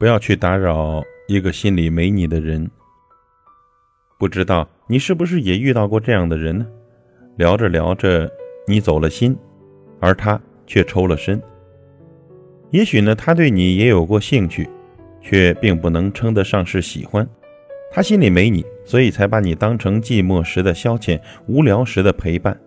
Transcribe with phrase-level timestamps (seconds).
[0.00, 2.70] 不要去打扰一个心里没你的人。
[4.18, 6.66] 不知道你是不是也遇到过这样的人呢？
[7.36, 8.26] 聊着聊着，
[8.66, 9.36] 你走了心，
[10.00, 11.38] 而他却抽了身。
[12.70, 14.66] 也许呢，他对你也有过兴趣，
[15.20, 17.28] 却并不能称得上是喜欢。
[17.92, 22.58] 他心里没你，所以才把你当成寂寞时的消遣，无聊时的陪伴。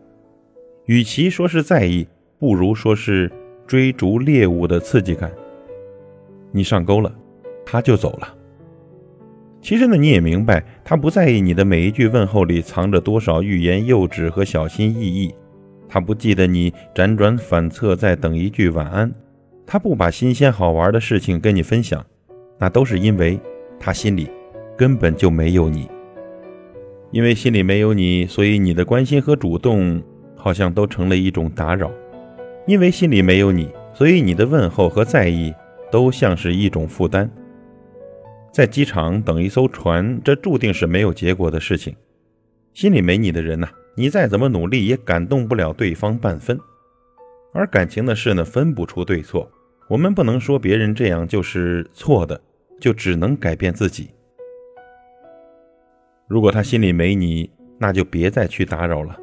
[0.85, 2.07] 与其说是在意，
[2.37, 3.31] 不如说是
[3.65, 5.31] 追逐猎物的刺激感。
[6.51, 7.11] 你上钩了，
[7.65, 8.33] 他就走了。
[9.61, 15.33] 其实呢，你也明白，他不在意你的每一句问候里藏着多少欲言又止和小心翼翼，
[15.87, 19.09] 他不记得你辗转反侧在等一句晚安，
[19.65, 22.05] 他不把新鲜好玩的事情跟你分享，
[22.59, 23.39] 那都是因为
[23.79, 24.29] 他心里
[24.77, 25.87] 根本就没有你。
[27.11, 30.01] 因为心里没有你，所以你的关心和主动
[30.35, 31.87] 好像都成了一种打扰；
[32.67, 35.53] 因为心里没有你，所以你的问候和在意
[35.89, 37.31] 都像是一种负担。
[38.53, 41.95] 在机场等一艘船，这注定是没有结果的事情。
[42.71, 46.59] 心里没你的人呐，你再怎么努力也感动不了对方半分。
[47.51, 49.51] 而感情的事呢，分不出对错。
[49.89, 52.39] 我们不能说别人这样就是错的，
[52.79, 54.11] 就只能改变自己。
[56.27, 59.17] 如果他心里没你，那就别再去打扰了，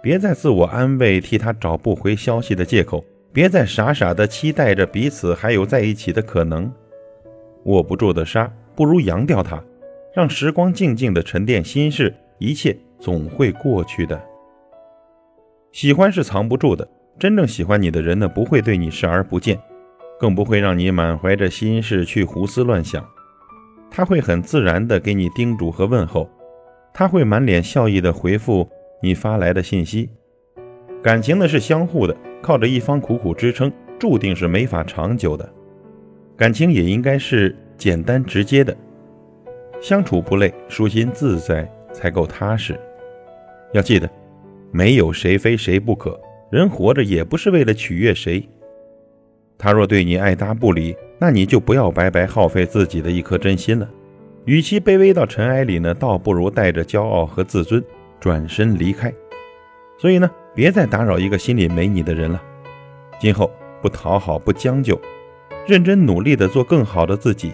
[0.00, 6.72] 别再自我安慰，替他找不回消息的借口，别再傻傻的期待着彼此还有在一起的可能。
[7.64, 8.48] 握不住的沙。
[8.76, 9.60] 不如扬掉它，
[10.14, 14.22] 让时光静静的沉淀心事，一切总会过去的。
[15.72, 16.86] 喜欢是藏不住的，
[17.18, 19.58] 真正喜欢你的人呢，不会对你视而不见，
[20.20, 23.02] 更不会让你满怀着心事去胡思乱想。
[23.90, 26.28] 他会很自然的给你叮嘱和问候，
[26.92, 28.68] 他会满脸笑意的回复
[29.02, 30.10] 你发来的信息。
[31.02, 35.48] 感情呢是相互的，靠着一方苦苦支撑，注定是没法长久的。
[36.36, 37.56] 感情也应该是。
[37.76, 38.76] 简单直接的
[39.80, 42.78] 相处不累，舒心自在才够踏实。
[43.72, 44.08] 要记得，
[44.70, 46.18] 没有谁非谁不可，
[46.50, 48.48] 人活着也不是为了取悦谁。
[49.58, 53.88] 他若对你爱答不理，那你就不要白白耗费自己的一颗真心了。
[54.44, 57.82] 与其卑微到尘埃里呢，倒不如带着骄傲和自尊
[58.20, 59.12] 转身离开。
[59.98, 62.42] 所以呢，别再打扰一个心里没你的人了。
[63.18, 63.50] 今后
[63.82, 65.00] 不讨好，不将就，
[65.66, 67.52] 认真努力的做更好的自己。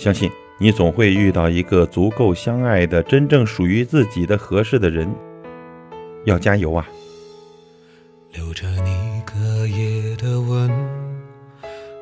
[0.00, 5.06] 相信你总会遇到一个足够相爱的、真正属于自己的合适的人。
[6.24, 6.88] 要加油啊！
[8.32, 10.70] 留着你隔夜的吻，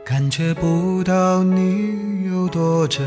[0.07, 3.05] 感觉不到你有多真。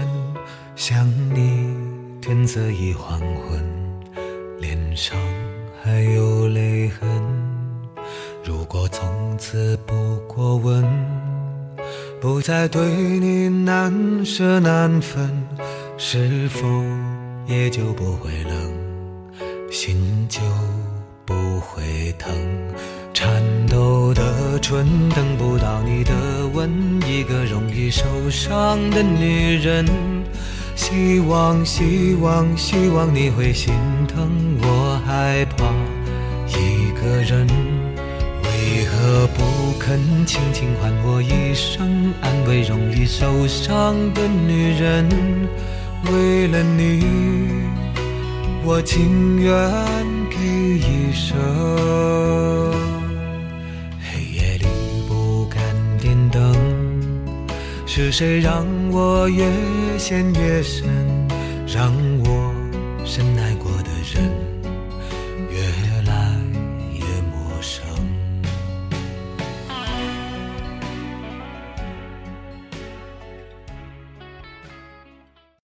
[0.75, 1.73] 想你，
[2.19, 3.63] 天色已黄昏，
[4.59, 5.17] 脸上
[5.81, 6.90] 还有泪
[12.21, 12.83] 不再对
[13.19, 15.27] 你难舍难分，
[15.97, 16.67] 是否
[17.47, 18.53] 也就不会冷，
[19.71, 20.39] 心就
[21.25, 22.31] 不会疼？
[23.11, 26.11] 颤抖的唇等不到你的
[26.53, 26.69] 吻，
[27.07, 29.83] 一个容易受伤的女人。
[30.75, 33.73] 希望，希望，希望你会心
[34.07, 34.29] 疼，
[34.61, 35.65] 我害怕
[36.47, 37.47] 一个人。
[39.91, 45.09] 为何不肯轻轻唤我一声，安慰容易受伤的女人？
[46.05, 47.03] 为了你，
[48.63, 49.53] 我情愿
[50.29, 50.37] 给
[50.77, 51.37] 一生。
[53.99, 54.65] 黑夜里
[55.09, 55.61] 不敢
[55.99, 56.55] 点灯，
[57.85, 59.43] 是谁让我越
[59.97, 60.87] 陷越深，
[61.67, 61.91] 让
[62.23, 62.53] 我
[63.03, 64.40] 深爱过的人。